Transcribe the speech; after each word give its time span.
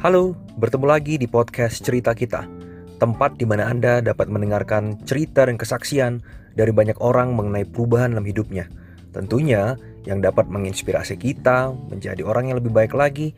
Halo, 0.00 0.32
bertemu 0.56 0.86
lagi 0.88 1.20
di 1.20 1.28
podcast 1.28 1.84
Cerita 1.84 2.16
Kita, 2.16 2.48
tempat 2.96 3.36
di 3.36 3.44
mana 3.44 3.68
Anda 3.68 4.00
dapat 4.00 4.32
mendengarkan 4.32 4.96
cerita 5.04 5.44
dan 5.44 5.60
kesaksian 5.60 6.24
dari 6.56 6.72
banyak 6.72 6.96
orang 7.04 7.36
mengenai 7.36 7.68
perubahan 7.68 8.16
dalam 8.16 8.24
hidupnya. 8.24 8.64
Tentunya 9.12 9.76
yang 10.08 10.24
dapat 10.24 10.48
menginspirasi 10.48 11.20
kita 11.20 11.76
menjadi 11.92 12.24
orang 12.24 12.48
yang 12.48 12.56
lebih 12.56 12.72
baik 12.72 12.96
lagi, 12.96 13.36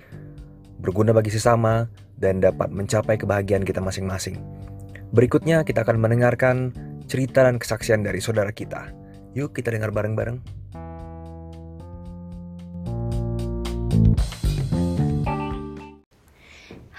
berguna 0.78 1.10
bagi 1.10 1.34
sesama, 1.34 1.90
dan 2.22 2.38
dapat 2.38 2.70
mencapai 2.70 3.18
kebahagiaan 3.18 3.66
kita 3.66 3.82
masing-masing. 3.82 4.38
Berikutnya 5.10 5.66
kita 5.66 5.82
akan 5.82 5.98
mendengarkan 5.98 6.70
cerita 7.10 7.42
dan 7.42 7.58
kesaksian 7.58 8.06
dari 8.06 8.22
saudara 8.22 8.54
kita. 8.54 8.86
Yuk 9.34 9.50
kita 9.50 9.74
dengar 9.74 9.90
bareng-bareng. 9.90 10.61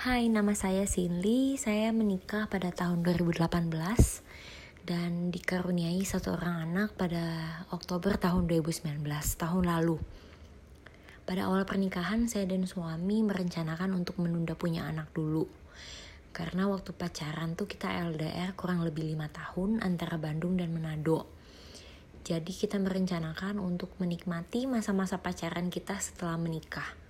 Hai, 0.04 0.28
nama 0.28 0.52
saya 0.52 0.84
Sinli. 0.84 1.56
Saya 1.56 1.88
menikah 1.96 2.52
pada 2.52 2.76
tahun 2.76 3.08
2018 3.08 3.40
dan 4.84 5.32
dikaruniai 5.32 6.04
satu 6.04 6.36
orang 6.36 6.68
anak 6.68 7.00
pada 7.00 7.24
Oktober 7.72 8.20
tahun 8.20 8.52
2019, 8.52 9.00
tahun 9.40 9.64
lalu. 9.64 9.96
Pada 11.24 11.48
awal 11.48 11.64
pernikahan, 11.64 12.28
saya 12.28 12.44
dan 12.52 12.68
suami 12.68 13.24
merencanakan 13.24 13.96
untuk 13.96 14.20
menunda 14.20 14.60
punya 14.60 14.84
anak 14.92 15.08
dulu. 15.16 15.48
Karena 16.36 16.68
waktu 16.68 16.92
pacaran 16.92 17.56
tuh 17.56 17.72
kita 17.72 17.88
LDR 17.88 18.60
kurang 18.60 18.84
lebih 18.84 19.08
lima 19.08 19.32
tahun 19.32 19.80
antara 19.80 20.20
Bandung 20.20 20.60
dan 20.60 20.76
Manado. 20.76 21.32
Jadi 22.28 22.52
kita 22.52 22.76
merencanakan 22.76 23.56
untuk 23.56 23.96
menikmati 24.04 24.68
masa-masa 24.68 25.24
pacaran 25.24 25.72
kita 25.72 25.96
setelah 26.04 26.36
menikah 26.36 27.03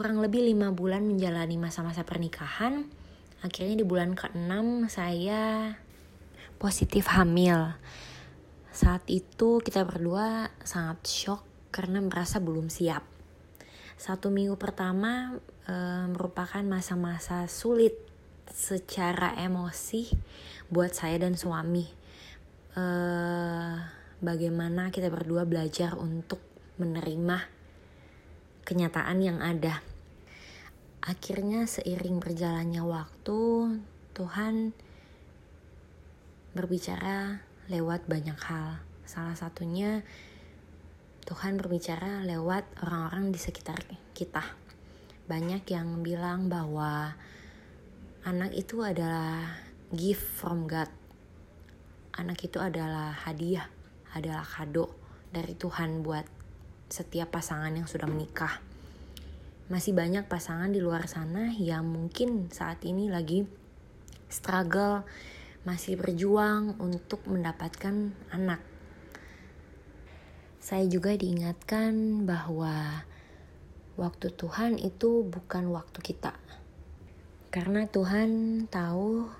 kurang 0.00 0.24
lebih 0.24 0.40
lima 0.40 0.72
bulan 0.72 1.04
menjalani 1.04 1.60
masa-masa 1.60 2.08
pernikahan. 2.08 2.88
Akhirnya 3.44 3.76
di 3.76 3.84
bulan 3.84 4.16
ke-6 4.16 4.88
saya 4.88 5.76
positif 6.56 7.04
hamil. 7.12 7.76
Saat 8.72 9.04
itu 9.12 9.60
kita 9.60 9.84
berdua 9.84 10.56
sangat 10.64 11.04
shock 11.04 11.44
karena 11.68 12.00
merasa 12.00 12.40
belum 12.40 12.72
siap. 12.72 13.04
Satu 14.00 14.32
minggu 14.32 14.56
pertama 14.56 15.36
e, 15.68 15.74
merupakan 16.08 16.64
masa-masa 16.64 17.44
sulit 17.44 17.92
secara 18.48 19.36
emosi 19.36 20.16
buat 20.72 20.96
saya 20.96 21.20
dan 21.20 21.36
suami. 21.36 21.84
E, 22.72 22.84
bagaimana 24.24 24.88
kita 24.88 25.12
berdua 25.12 25.44
belajar 25.44 25.92
untuk 26.00 26.40
menerima 26.80 27.36
kenyataan 28.64 29.20
yang 29.20 29.44
ada. 29.44 29.89
Akhirnya 31.00 31.64
seiring 31.64 32.20
berjalannya 32.20 32.84
waktu, 32.84 33.40
Tuhan 34.12 34.76
berbicara 36.52 37.40
lewat 37.72 38.04
banyak 38.04 38.36
hal. 38.36 38.84
Salah 39.08 39.32
satunya 39.32 40.04
Tuhan 41.24 41.56
berbicara 41.56 42.20
lewat 42.28 42.84
orang-orang 42.84 43.32
di 43.32 43.40
sekitar 43.40 43.80
kita. 44.12 44.44
Banyak 45.24 45.64
yang 45.72 46.04
bilang 46.04 46.52
bahwa 46.52 47.16
anak 48.28 48.52
itu 48.52 48.84
adalah 48.84 49.56
gift 49.96 50.20
from 50.20 50.68
God. 50.68 50.92
Anak 52.12 52.44
itu 52.44 52.60
adalah 52.60 53.16
hadiah, 53.24 53.72
adalah 54.12 54.44
kado 54.44 54.92
dari 55.32 55.56
Tuhan 55.56 56.04
buat 56.04 56.28
setiap 56.92 57.32
pasangan 57.40 57.72
yang 57.72 57.88
sudah 57.88 58.04
menikah 58.04 58.69
masih 59.70 59.94
banyak 59.94 60.26
pasangan 60.26 60.74
di 60.74 60.82
luar 60.82 61.06
sana 61.06 61.54
yang 61.54 61.86
mungkin 61.86 62.50
saat 62.50 62.82
ini 62.82 63.06
lagi 63.06 63.46
struggle, 64.26 65.06
masih 65.62 65.94
berjuang 65.94 66.74
untuk 66.82 67.22
mendapatkan 67.30 68.10
anak. 68.34 68.58
Saya 70.58 70.90
juga 70.90 71.14
diingatkan 71.14 72.26
bahwa 72.26 73.06
waktu 73.94 74.34
Tuhan 74.34 74.82
itu 74.82 75.22
bukan 75.22 75.70
waktu 75.70 76.02
kita. 76.02 76.34
Karena 77.54 77.86
Tuhan 77.86 78.66
tahu 78.66 79.30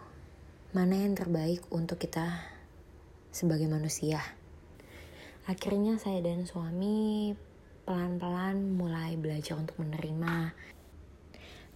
mana 0.71 0.95
yang 0.95 1.19
terbaik 1.19 1.67
untuk 1.75 1.99
kita 1.99 2.39
sebagai 3.35 3.67
manusia. 3.67 4.23
Akhirnya 5.51 5.99
saya 5.99 6.23
dan 6.23 6.47
suami 6.47 7.35
pelan-pelan 7.85 8.77
mulai 8.77 9.17
belajar 9.17 9.57
untuk 9.57 9.79
menerima, 9.81 10.53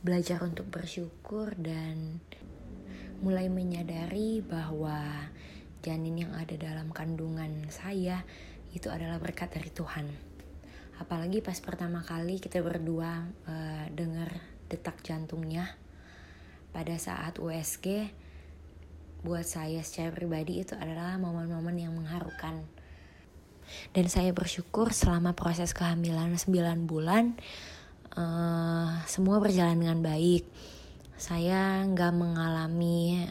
belajar 0.04 0.42
untuk 0.44 0.69
bersyukur 0.69 1.56
dan 1.56 2.20
mulai 3.25 3.48
menyadari 3.48 4.44
bahwa 4.44 5.00
janin 5.81 6.28
yang 6.28 6.32
ada 6.37 6.56
dalam 6.56 6.92
kandungan 6.92 7.69
saya 7.69 8.25
itu 8.76 8.88
adalah 8.88 9.20
berkat 9.20 9.54
dari 9.54 9.70
Tuhan. 9.72 10.06
Apalagi 11.00 11.42
pas 11.42 11.59
pertama 11.59 12.04
kali 12.04 12.38
kita 12.38 12.62
berdua 12.62 13.26
uh, 13.47 13.86
dengar 13.91 14.31
detak 14.69 15.03
jantungnya 15.04 15.76
pada 16.75 16.98
saat 16.98 17.38
USG 17.38 18.10
buat 19.25 19.47
saya 19.47 19.81
secara 19.81 20.12
pribadi 20.12 20.60
itu 20.60 20.76
adalah 20.76 21.16
momen-momen 21.16 21.81
yang 21.81 21.97
mengharukan 21.97 22.66
dan 23.97 24.06
saya 24.10 24.30
bersyukur 24.30 24.91
selama 24.94 25.32
proses 25.34 25.72
kehamilan 25.76 26.36
9 26.36 26.50
bulan 26.88 27.36
uh, 28.19 29.02
semua 29.04 29.42
berjalan 29.42 29.78
dengan 29.78 30.00
baik. 30.00 30.47
Saya 31.14 31.86
nggak 31.86 32.12
mengalami 32.14 33.26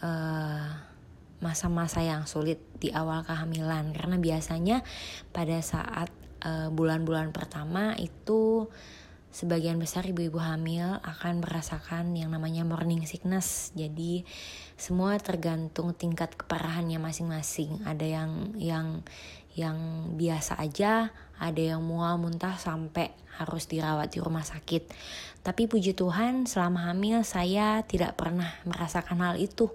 uh, 0.00 0.68
masa-masa 1.40 2.00
yang 2.00 2.24
sulit 2.24 2.60
di 2.80 2.88
awal 2.92 3.24
kehamilan. 3.24 3.92
Karena 3.92 4.16
biasanya 4.16 4.80
pada 5.36 5.60
saat 5.60 6.08
eh, 6.40 6.68
bulan-bulan 6.72 7.28
uh, 7.28 7.34
pertama 7.34 7.92
itu 8.00 8.72
sebagian 9.36 9.76
besar 9.76 10.08
ibu-ibu 10.08 10.40
hamil 10.40 10.96
akan 11.04 11.44
merasakan 11.44 12.16
yang 12.16 12.32
namanya 12.32 12.64
morning 12.64 13.04
sickness. 13.04 13.68
Jadi 13.76 14.24
semua 14.80 15.20
tergantung 15.20 15.92
tingkat 15.92 16.32
keparahannya 16.40 16.96
masing-masing. 16.96 17.84
Ada 17.84 18.06
yang 18.08 18.30
yang 18.56 19.04
yang 19.52 19.76
biasa 20.16 20.56
aja, 20.56 21.12
ada 21.36 21.60
yang 21.60 21.84
mual 21.84 22.16
muntah 22.16 22.56
sampai 22.56 23.12
harus 23.36 23.68
dirawat 23.68 24.08
di 24.16 24.24
rumah 24.24 24.44
sakit. 24.44 24.88
Tapi 25.44 25.68
puji 25.68 25.92
Tuhan, 25.92 26.48
selama 26.48 26.88
hamil 26.88 27.20
saya 27.20 27.84
tidak 27.84 28.16
pernah 28.16 28.56
merasakan 28.64 29.20
hal 29.20 29.36
itu. 29.36 29.68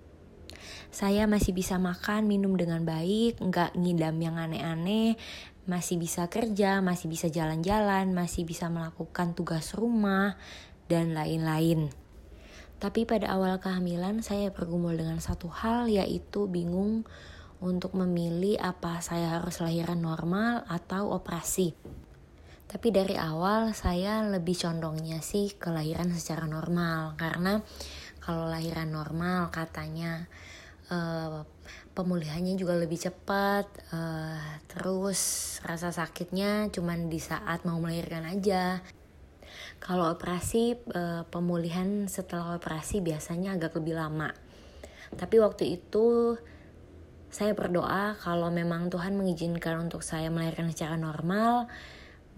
Saya 0.91 1.25
masih 1.25 1.55
bisa 1.55 1.81
makan, 1.81 2.27
minum 2.27 2.53
dengan 2.53 2.83
baik, 2.83 3.41
nggak 3.41 3.73
ngidam 3.79 4.15
yang 4.21 4.35
aneh-aneh, 4.37 5.17
masih 5.69 6.01
bisa 6.01 6.25
kerja, 6.31 6.81
masih 6.81 7.07
bisa 7.09 7.29
jalan-jalan, 7.29 8.13
masih 8.13 8.45
bisa 8.45 8.69
melakukan 8.69 9.37
tugas 9.37 9.77
rumah, 9.77 10.37
dan 10.91 11.15
lain-lain. 11.15 11.87
Tapi 12.81 13.05
pada 13.05 13.31
awal 13.31 13.61
kehamilan 13.61 14.25
saya 14.25 14.49
bergumul 14.51 14.97
dengan 14.97 15.21
satu 15.21 15.47
hal 15.47 15.87
yaitu 15.87 16.49
bingung 16.49 17.05
untuk 17.61 17.93
memilih 17.93 18.57
apa 18.57 18.99
saya 19.05 19.37
harus 19.37 19.61
lahiran 19.61 20.01
normal 20.01 20.65
atau 20.65 21.13
operasi. 21.13 21.77
Tapi 22.65 22.87
dari 22.89 23.15
awal 23.15 23.77
saya 23.77 24.25
lebih 24.25 24.57
condongnya 24.57 25.21
sih 25.21 25.53
kelahiran 25.61 26.09
secara 26.11 26.49
normal 26.49 27.13
karena 27.21 27.61
kalau 28.17 28.49
lahiran 28.49 28.89
normal 28.89 29.53
katanya 29.53 30.25
uh, 30.89 31.45
pemulihannya 31.91 32.55
juga 32.55 32.79
lebih 32.79 32.95
cepat 32.95 33.67
uh, 33.91 34.39
terus 34.71 35.59
rasa 35.63 35.91
sakitnya 35.91 36.71
cuman 36.71 37.11
di 37.11 37.19
saat 37.19 37.67
mau 37.67 37.79
melahirkan 37.79 38.23
aja. 38.27 38.79
Kalau 39.81 40.13
operasi 40.13 40.77
uh, 40.93 41.27
pemulihan 41.27 42.07
setelah 42.07 42.55
operasi 42.55 43.03
biasanya 43.03 43.57
agak 43.59 43.75
lebih 43.81 43.99
lama. 43.99 44.31
Tapi 45.11 45.35
waktu 45.43 45.81
itu 45.81 46.39
saya 47.27 47.51
berdoa 47.51 48.15
kalau 48.19 48.47
memang 48.47 48.87
Tuhan 48.87 49.15
mengizinkan 49.15 49.87
untuk 49.87 50.03
saya 50.03 50.31
melahirkan 50.31 50.71
secara 50.71 50.95
normal 50.95 51.67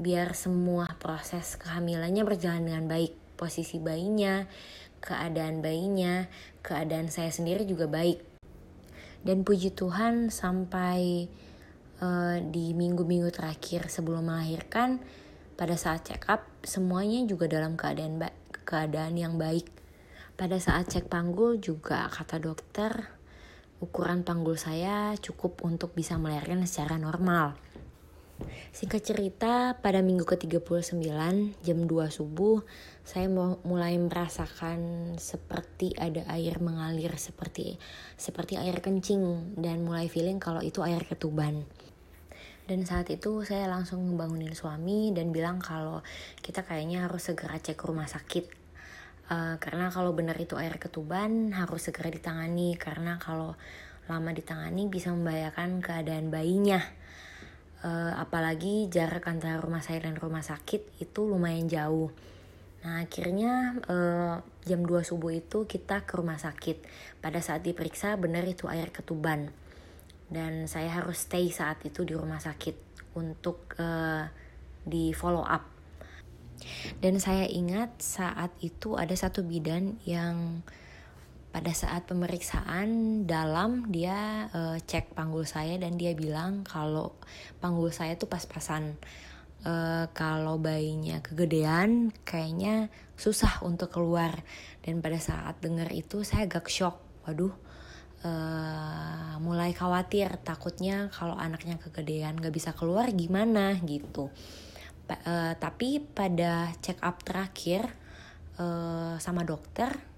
biar 0.02 0.34
semua 0.34 0.90
proses 0.98 1.60
kehamilannya 1.62 2.26
berjalan 2.26 2.66
dengan 2.66 2.86
baik. 2.90 3.14
Posisi 3.38 3.78
bayinya 3.78 4.46
keadaan 5.04 5.60
bayinya 5.60 6.26
keadaan 6.64 7.12
saya 7.12 7.28
sendiri 7.28 7.68
juga 7.68 7.92
baik 7.92 8.33
dan 9.24 9.48
puji 9.48 9.72
Tuhan 9.72 10.28
sampai 10.30 11.28
uh, 12.04 12.38
di 12.44 12.75
minggu-minggu 12.75 13.31
terakhir 13.31 13.88
sebelum 13.88 14.28
melahirkan 14.28 15.00
pada 15.56 15.80
saat 15.80 16.04
check 16.08 16.28
up 16.28 16.44
semuanya 16.64 17.24
juga 17.24 17.48
dalam 17.48 17.80
keadaan 17.80 18.20
ba 18.20 18.30
keadaan 18.64 19.16
yang 19.20 19.36
baik. 19.36 19.68
Pada 20.34 20.58
saat 20.58 20.90
cek 20.90 21.08
panggul 21.08 21.62
juga 21.62 22.10
kata 22.10 22.42
dokter 22.42 22.92
ukuran 23.84 24.24
panggul 24.24 24.56
saya 24.56 25.14
cukup 25.20 25.62
untuk 25.68 25.92
bisa 25.94 26.16
melahirkan 26.16 26.64
secara 26.64 26.96
normal 26.96 27.60
Singkat 28.74 29.02
cerita, 29.06 29.78
pada 29.78 30.02
minggu 30.02 30.26
ke-39 30.26 30.98
jam 31.62 31.80
2 31.86 32.10
subuh, 32.10 32.66
saya 33.06 33.30
mulai 33.62 33.94
merasakan 34.02 35.14
seperti 35.22 35.94
ada 35.94 36.26
air 36.34 36.58
mengalir 36.58 37.14
seperti 37.14 37.78
seperti 38.18 38.58
air 38.58 38.82
kencing 38.82 39.54
dan 39.62 39.86
mulai 39.86 40.10
feeling 40.10 40.42
kalau 40.42 40.66
itu 40.66 40.82
air 40.82 41.06
ketuban. 41.06 41.70
Dan 42.66 42.88
saat 42.90 43.12
itu 43.14 43.46
saya 43.46 43.70
langsung 43.70 44.02
membangunin 44.02 44.56
suami 44.58 45.14
dan 45.14 45.30
bilang 45.30 45.62
kalau 45.62 46.02
kita 46.42 46.66
kayaknya 46.66 47.06
harus 47.06 47.30
segera 47.30 47.62
cek 47.62 47.78
rumah 47.86 48.10
sakit. 48.10 48.50
Uh, 49.30 49.56
karena 49.62 49.88
kalau 49.88 50.12
benar 50.12 50.36
itu 50.36 50.60
air 50.60 50.76
ketuban 50.82 51.56
harus 51.56 51.88
segera 51.88 52.12
ditangani 52.12 52.76
karena 52.76 53.16
kalau 53.22 53.56
lama 54.12 54.32
ditangani 54.36 54.92
bisa 54.92 55.16
membahayakan 55.16 55.80
keadaan 55.80 56.28
bayinya 56.28 56.84
uh, 57.84 58.14
apalagi 58.18 58.88
jarak 58.90 59.28
antara 59.28 59.60
rumah 59.60 59.84
saya 59.84 60.08
dan 60.08 60.16
rumah 60.16 60.42
sakit 60.42 61.04
itu 61.04 61.22
lumayan 61.28 61.68
jauh. 61.68 62.10
Nah 62.84 63.04
akhirnya 63.04 63.80
uh, 63.88 64.44
jam 64.68 64.84
2 64.84 65.08
subuh 65.08 65.32
itu 65.36 65.68
kita 65.68 66.04
ke 66.08 66.20
rumah 66.20 66.40
sakit. 66.40 66.84
Pada 67.20 67.40
saat 67.40 67.64
diperiksa 67.64 68.16
benar 68.20 68.44
itu 68.48 68.68
air 68.72 68.92
ketuban. 68.92 69.52
Dan 70.28 70.66
saya 70.66 70.90
harus 71.04 71.28
stay 71.28 71.52
saat 71.54 71.80
itu 71.86 72.04
di 72.08 72.18
rumah 72.18 72.42
sakit 72.42 73.06
untuk 73.16 73.78
uh, 73.78 74.26
di 74.84 75.14
follow 75.14 75.46
up. 75.46 75.70
Dan 77.00 77.20
saya 77.20 77.44
ingat 77.48 78.00
saat 78.00 78.52
itu 78.64 78.96
ada 78.96 79.14
satu 79.14 79.44
bidan 79.44 80.00
yang 80.08 80.64
pada 81.54 81.70
saat 81.70 82.10
pemeriksaan 82.10 83.24
dalam 83.30 83.94
dia 83.94 84.50
uh, 84.50 84.78
cek 84.82 85.14
panggul 85.14 85.46
saya 85.46 85.78
dan 85.78 86.02
dia 86.02 86.18
bilang 86.18 86.66
kalau 86.66 87.14
panggul 87.62 87.94
saya 87.94 88.18
tuh 88.18 88.26
pas-pasan. 88.26 88.98
Uh, 89.64 90.12
kalau 90.12 90.60
bayinya 90.60 91.24
kegedean 91.24 92.12
kayaknya 92.26 92.90
susah 93.16 93.62
untuk 93.62 93.94
keluar. 93.94 94.42
Dan 94.82 95.00
pada 95.00 95.22
saat 95.22 95.62
dengar 95.62 95.94
itu 95.94 96.26
saya 96.26 96.50
agak 96.50 96.68
shock. 96.68 97.00
Waduh 97.30 97.54
uh, 98.26 99.38
mulai 99.44 99.72
khawatir. 99.76 100.42
Takutnya 100.42 101.12
kalau 101.14 101.38
anaknya 101.38 101.78
kegedean 101.78 102.40
gak 102.40 102.56
bisa 102.56 102.74
keluar 102.74 103.12
gimana? 103.14 103.78
Gitu. 103.84 104.32
Pa 105.06 105.16
uh, 105.22 105.54
tapi 105.60 106.02
pada 106.02 106.72
check 106.80 106.98
up 107.04 107.22
terakhir 107.22 107.88
uh, 108.58 109.20
sama 109.20 109.44
dokter 109.44 110.12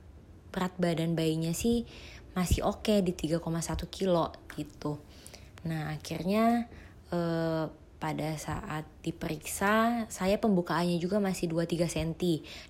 berat 0.56 0.72
badan 0.80 1.20
bayinya 1.20 1.52
sih 1.52 1.84
masih 2.32 2.64
oke 2.64 2.88
okay 2.88 3.04
di 3.04 3.12
3,1 3.12 3.44
kilo 3.92 4.32
gitu. 4.56 4.96
Nah 5.68 5.92
akhirnya 5.92 6.72
eh, 7.12 7.68
pada 7.96 8.30
saat 8.40 8.88
diperiksa 9.02 10.06
saya 10.12 10.38
pembukaannya 10.40 11.00
juga 11.00 11.18
masih 11.20 11.52
2-3 11.52 11.90
cm 11.90 12.12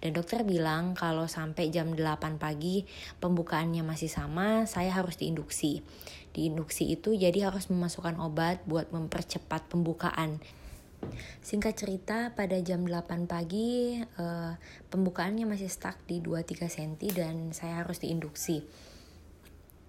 dan 0.02 0.12
dokter 0.14 0.42
bilang 0.46 0.98
kalau 0.98 1.30
sampai 1.30 1.74
jam 1.74 1.94
8 1.94 2.42
pagi 2.42 2.86
pembukaannya 3.22 3.82
masih 3.86 4.10
sama 4.10 4.66
saya 4.66 4.90
harus 4.94 5.18
diinduksi. 5.22 5.86
Diinduksi 6.34 6.90
itu 6.90 7.14
jadi 7.14 7.50
harus 7.50 7.70
memasukkan 7.70 8.18
obat 8.18 8.66
buat 8.66 8.90
mempercepat 8.90 9.70
pembukaan 9.70 10.42
Singkat 11.42 11.74
cerita, 11.74 12.18
pada 12.34 12.58
jam 12.62 12.84
8 12.84 13.30
pagi 13.30 14.00
uh, 14.02 14.54
pembukaannya 14.90 15.46
masih 15.50 15.70
stuck 15.70 16.00
di 16.10 16.20
2-3 16.22 16.68
cm 16.70 16.94
dan 17.16 17.36
saya 17.52 17.86
harus 17.86 18.02
diinduksi. 18.02 18.66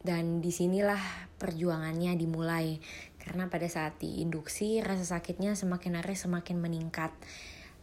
Dan 0.01 0.39
di 0.39 0.55
sinilah 0.55 1.01
perjuangannya 1.41 2.15
dimulai. 2.15 2.79
Karena 3.19 3.51
pada 3.51 3.67
saat 3.67 3.99
diinduksi, 3.99 4.79
rasa 4.79 5.19
sakitnya 5.19 5.59
semakin 5.59 5.99
hari 5.99 6.15
semakin 6.15 6.63
meningkat. 6.63 7.11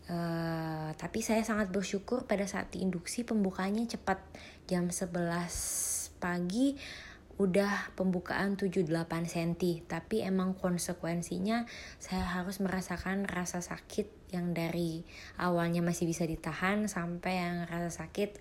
Uh, 0.03 0.91
tapi 0.99 1.23
saya 1.23 1.43
sangat 1.47 1.71
bersyukur 1.71 2.27
pada 2.27 2.43
saat 2.43 2.71
diinduksi 2.75 3.23
pembukaannya 3.23 3.87
cepat 3.87 4.19
jam 4.67 4.91
11 4.91 5.15
pagi 6.19 6.75
udah 7.41 7.95
pembukaan 7.97 8.53
78 8.53 8.85
cm 9.25 9.89
tapi 9.89 10.21
emang 10.21 10.53
konsekuensinya 10.53 11.65
saya 11.97 12.21
harus 12.29 12.61
merasakan 12.61 13.25
rasa 13.25 13.65
sakit 13.65 14.05
yang 14.29 14.53
dari 14.53 15.01
awalnya 15.41 15.81
masih 15.81 16.05
bisa 16.05 16.29
ditahan 16.29 16.85
sampai 16.85 17.33
yang 17.41 17.57
rasa 17.65 18.05
sakit 18.05 18.37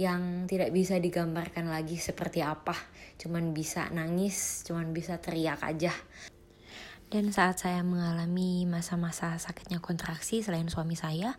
yang 0.00 0.48
tidak 0.48 0.72
bisa 0.72 0.96
digambarkan 0.96 1.68
lagi 1.68 2.00
seperti 2.00 2.40
apa. 2.40 2.74
Cuman 3.20 3.52
bisa 3.52 3.92
nangis 3.92 4.64
cuman 4.64 4.96
bisa 4.96 5.20
teriak 5.20 5.60
aja. 5.60 5.92
Dan 7.12 7.28
saat 7.28 7.60
saya 7.60 7.84
mengalami 7.84 8.64
masa-masa 8.64 9.36
sakitnya 9.36 9.84
kontraksi 9.84 10.40
selain 10.40 10.72
suami 10.72 10.96
saya, 10.96 11.36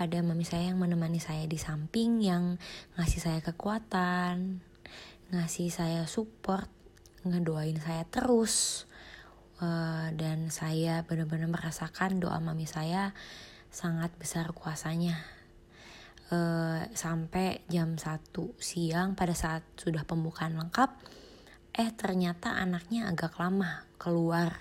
ada 0.00 0.16
mami 0.24 0.48
saya 0.48 0.72
yang 0.72 0.80
menemani 0.80 1.20
saya 1.20 1.44
di 1.44 1.60
samping 1.60 2.24
yang 2.24 2.56
ngasih 2.96 3.20
saya 3.20 3.40
kekuatan, 3.44 4.64
ngasih 5.30 5.70
saya 5.70 6.02
support, 6.10 6.66
ngedoain 7.22 7.78
saya 7.78 8.02
terus. 8.06 8.86
Uh, 9.60 10.08
dan 10.16 10.48
saya 10.48 11.04
benar-benar 11.04 11.52
merasakan 11.52 12.16
doa 12.16 12.40
mami 12.40 12.64
saya 12.64 13.12
sangat 13.68 14.10
besar 14.16 14.50
kuasanya. 14.56 15.20
Uh, 16.30 16.86
sampai 16.94 17.60
jam 17.66 17.98
1 17.98 18.32
siang 18.62 19.18
pada 19.18 19.34
saat 19.34 19.66
sudah 19.74 20.06
pembukaan 20.06 20.54
lengkap, 20.56 20.90
eh 21.74 21.90
ternyata 21.94 22.56
anaknya 22.56 23.10
agak 23.10 23.38
lama 23.38 23.86
keluar. 23.98 24.54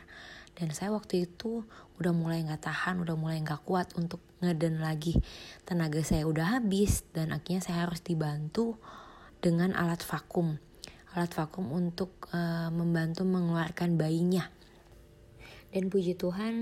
Dan 0.60 0.76
saya 0.76 0.92
waktu 0.92 1.24
itu 1.30 1.64
udah 2.02 2.12
mulai 2.12 2.44
gak 2.44 2.68
tahan, 2.68 3.00
udah 3.00 3.16
mulai 3.16 3.40
gak 3.40 3.64
kuat 3.64 3.96
untuk 3.96 4.20
ngeden 4.44 4.84
lagi. 4.84 5.16
Tenaga 5.64 6.04
saya 6.04 6.28
udah 6.28 6.60
habis 6.60 7.08
dan 7.16 7.32
akhirnya 7.32 7.64
saya 7.64 7.88
harus 7.88 8.04
dibantu 8.04 8.76
dengan 9.40 9.72
alat 9.76 10.04
vakum. 10.04 10.60
Alat 11.16 11.32
vakum 11.34 11.72
untuk 11.72 12.30
uh, 12.36 12.70
membantu 12.70 13.24
mengeluarkan 13.26 13.96
bayinya. 13.96 14.46
Dan 15.70 15.88
puji 15.88 16.20
Tuhan 16.20 16.56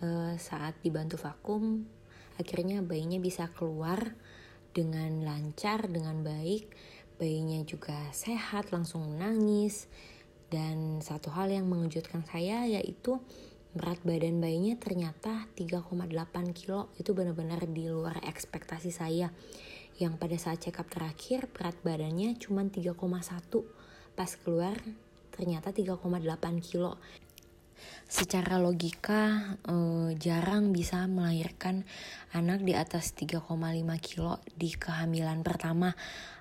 uh, 0.00 0.34
saat 0.36 0.78
dibantu 0.84 1.16
vakum 1.16 1.88
akhirnya 2.36 2.80
bayinya 2.80 3.20
bisa 3.20 3.48
keluar 3.52 4.16
dengan 4.72 5.20
lancar, 5.22 5.86
dengan 5.90 6.24
baik. 6.24 6.72
Bayinya 7.20 7.62
juga 7.62 7.96
sehat, 8.10 8.72
langsung 8.72 9.14
menangis. 9.14 9.86
Dan 10.48 11.00
satu 11.00 11.32
hal 11.32 11.52
yang 11.52 11.68
mengejutkan 11.68 12.24
saya 12.28 12.64
yaitu 12.68 13.20
berat 13.72 14.04
badan 14.04 14.36
bayinya 14.36 14.76
ternyata 14.76 15.48
3,8 15.56 15.96
kilo 16.52 16.92
itu 17.00 17.16
benar-benar 17.16 17.64
di 17.64 17.88
luar 17.88 18.20
ekspektasi 18.20 18.92
saya 18.92 19.32
yang 20.02 20.18
pada 20.18 20.34
saat 20.34 20.58
check 20.58 20.82
up 20.82 20.90
terakhir 20.90 21.46
berat 21.54 21.78
badannya 21.86 22.34
cuma 22.42 22.66
3,1 22.66 22.98
pas 24.18 24.30
keluar 24.42 24.74
ternyata 25.30 25.70
3,8 25.70 26.02
kilo. 26.58 26.98
Secara 28.10 28.58
logika 28.58 29.54
eh, 29.64 30.10
jarang 30.18 30.74
bisa 30.74 31.06
melahirkan 31.06 31.86
anak 32.34 32.66
di 32.66 32.74
atas 32.74 33.14
3,5 33.14 33.46
kilo 34.02 34.42
di 34.58 34.74
kehamilan 34.74 35.46
pertama. 35.46 35.94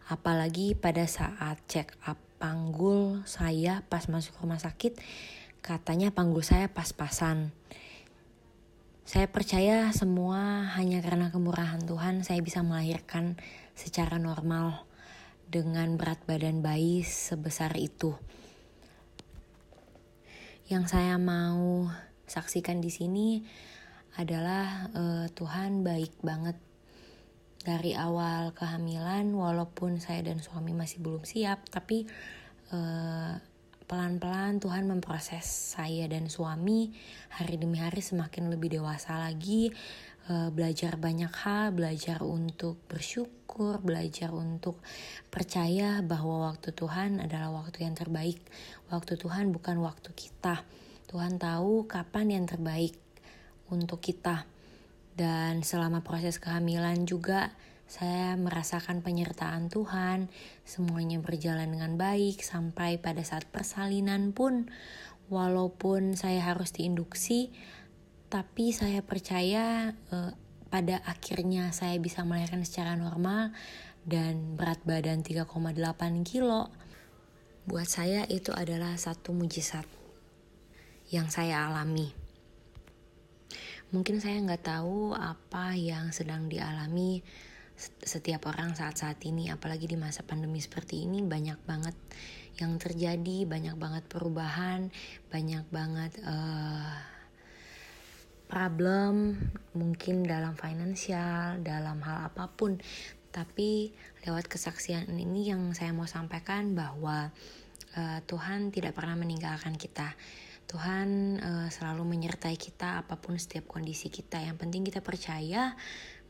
Apalagi 0.09 0.75
pada 0.75 1.07
saat 1.07 1.61
check 1.69 1.93
up 2.03 2.19
panggul 2.41 3.21
saya 3.29 3.85
pas 3.85 4.09
masuk 4.09 4.41
rumah 4.41 4.57
sakit 4.57 4.97
katanya 5.61 6.09
panggul 6.09 6.41
saya 6.41 6.65
pas-pasan 6.73 7.53
saya 9.11 9.27
percaya 9.27 9.91
semua 9.91 10.71
hanya 10.79 11.03
karena 11.03 11.35
kemurahan 11.35 11.83
Tuhan 11.83 12.23
saya 12.23 12.39
bisa 12.39 12.63
melahirkan 12.63 13.35
secara 13.75 14.15
normal 14.15 14.87
dengan 15.51 15.99
berat 15.99 16.23
badan 16.23 16.63
bayi 16.63 17.03
sebesar 17.03 17.75
itu. 17.75 18.15
Yang 20.71 20.95
saya 20.95 21.19
mau 21.19 21.91
saksikan 22.23 22.79
di 22.79 22.87
sini 22.87 23.43
adalah 24.15 24.87
uh, 24.95 25.27
Tuhan 25.27 25.83
baik 25.83 26.23
banget 26.23 26.55
dari 27.67 27.91
awal 27.91 28.55
kehamilan 28.55 29.27
walaupun 29.35 29.99
saya 29.99 30.23
dan 30.23 30.39
suami 30.39 30.71
masih 30.71 31.03
belum 31.03 31.27
siap 31.27 31.67
tapi 31.67 32.07
uh, 32.71 33.35
pelan-pelan 33.91 34.63
Tuhan 34.63 34.87
memproses 34.87 35.43
saya 35.75 36.07
dan 36.07 36.31
suami. 36.31 36.95
Hari 37.35 37.59
demi 37.59 37.75
hari 37.75 37.99
semakin 37.99 38.47
lebih 38.47 38.79
dewasa 38.79 39.19
lagi. 39.19 39.67
Uh, 40.31 40.47
belajar 40.47 40.95
banyak 40.95 41.33
hal 41.43 41.75
belajar 41.75 42.23
untuk 42.23 42.79
bersyukur 42.87 43.83
belajar 43.83 44.31
untuk 44.31 44.79
percaya 45.27 45.99
bahwa 45.99 46.47
waktu 46.55 46.71
Tuhan 46.71 47.19
adalah 47.19 47.51
waktu 47.51 47.83
yang 47.83 47.91
terbaik. 47.91 48.39
Waktu 48.87 49.19
Tuhan 49.19 49.51
bukan 49.51 49.83
waktu 49.83 50.15
kita. 50.15 50.63
Tuhan 51.11 51.35
tahu 51.35 51.83
kapan 51.91 52.39
yang 52.39 52.45
terbaik 52.47 52.95
untuk 53.67 53.99
kita. 53.99 54.47
Dan 55.11 55.67
selama 55.67 55.99
proses 55.99 56.39
kehamilan 56.39 57.03
juga 57.03 57.51
saya 57.91 58.39
merasakan 58.39 59.03
penyertaan 59.03 59.67
Tuhan, 59.67 60.31
semuanya 60.63 61.19
berjalan 61.19 61.75
dengan 61.75 61.99
baik 61.99 62.39
sampai 62.39 62.95
pada 62.95 63.19
saat 63.19 63.43
persalinan 63.51 64.31
pun 64.31 64.71
walaupun 65.27 66.15
saya 66.15 66.39
harus 66.39 66.71
diinduksi, 66.71 67.51
tapi 68.31 68.71
saya 68.71 69.03
percaya 69.03 69.91
uh, 70.07 70.31
pada 70.71 71.03
akhirnya 71.03 71.75
saya 71.75 71.99
bisa 71.99 72.23
melahirkan 72.23 72.63
secara 72.63 72.95
normal 72.95 73.51
dan 74.07 74.55
berat 74.55 74.79
badan 74.87 75.19
3,8 75.19 75.51
kilo. 76.23 76.71
Buat 77.67 77.91
saya 77.91 78.23
itu 78.31 78.55
adalah 78.55 78.95
satu 78.95 79.35
mujizat 79.35 79.83
yang 81.11 81.27
saya 81.27 81.67
alami. 81.67 82.15
Mungkin 83.91 84.23
saya 84.23 84.39
nggak 84.39 84.63
tahu 84.63 85.11
apa 85.11 85.75
yang 85.75 86.15
sedang 86.15 86.47
dialami 86.47 87.19
setiap 87.81 88.45
orang 88.47 88.77
saat-saat 88.77 89.17
ini, 89.25 89.49
apalagi 89.49 89.89
di 89.89 89.97
masa 89.97 90.21
pandemi 90.21 90.61
seperti 90.61 91.03
ini 91.03 91.25
banyak 91.25 91.57
banget 91.65 91.97
yang 92.61 92.77
terjadi, 92.77 93.49
banyak 93.49 93.75
banget 93.79 94.03
perubahan, 94.05 94.93
banyak 95.33 95.65
banget 95.73 96.13
uh, 96.21 96.93
problem 98.51 99.39
mungkin 99.71 100.27
dalam 100.27 100.59
finansial, 100.59 101.63
dalam 101.63 102.03
hal 102.03 102.29
apa 102.29 102.51
pun. 102.51 102.77
Tapi 103.31 103.95
lewat 104.27 104.51
kesaksian 104.51 105.07
ini 105.15 105.47
yang 105.47 105.71
saya 105.71 105.95
mau 105.95 106.05
sampaikan 106.05 106.75
bahwa 106.75 107.31
uh, 107.95 108.19
Tuhan 108.27 108.75
tidak 108.75 108.93
pernah 108.99 109.15
meninggalkan 109.15 109.79
kita. 109.79 110.11
Tuhan 110.67 111.39
uh, 111.39 111.67
selalu 111.71 112.03
menyertai 112.03 112.55
kita 112.59 113.03
apa 113.03 113.15
pun 113.19 113.39
setiap 113.39 113.71
kondisi 113.71 114.11
kita. 114.11 114.39
Yang 114.43 114.67
penting 114.67 114.83
kita 114.83 114.99
percaya 114.99 115.75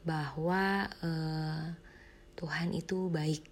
bahwa 0.01 0.89
uh, 1.01 1.65
Tuhan 2.37 2.73
itu 2.73 3.09
baik. 3.09 3.45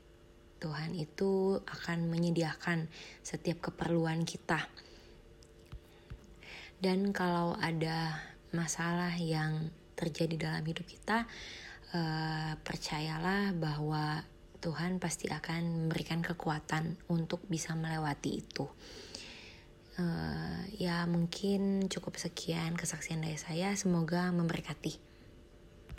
Tuhan 0.60 0.92
itu 0.92 1.56
akan 1.64 2.12
menyediakan 2.12 2.92
setiap 3.24 3.72
keperluan 3.72 4.28
kita. 4.28 4.68
Dan 6.80 7.16
kalau 7.16 7.56
ada 7.60 8.20
masalah 8.52 9.16
yang 9.16 9.72
terjadi 9.96 10.36
dalam 10.52 10.64
hidup 10.68 10.84
kita, 10.84 11.28
uh, 11.96 12.60
percayalah 12.60 13.56
bahwa 13.56 14.24
Tuhan 14.60 15.00
pasti 15.00 15.32
akan 15.32 15.88
memberikan 15.88 16.20
kekuatan 16.20 17.00
untuk 17.08 17.40
bisa 17.48 17.72
melewati 17.80 18.44
itu. 18.44 18.68
Uh, 20.00 20.64
ya 20.76 21.04
mungkin 21.08 21.88
cukup 21.88 22.20
sekian 22.20 22.76
kesaksian 22.76 23.24
dari 23.24 23.40
saya. 23.40 23.72
Semoga 23.80 24.32
memberkati. 24.36 25.09